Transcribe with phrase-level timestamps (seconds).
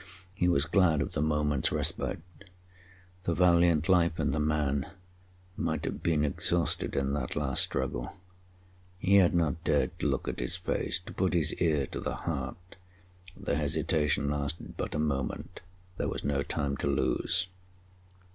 [0.33, 2.21] He was glad of the moment's respite.
[3.25, 4.89] The valiant life in the man
[5.55, 8.11] might have been exhausted in that last struggle.
[8.97, 12.15] He had not dared to look at his face, to put his ear to the
[12.15, 12.77] heart.
[13.37, 15.59] The hesitation lasted but a moment.
[15.97, 17.45] There was no time to lose.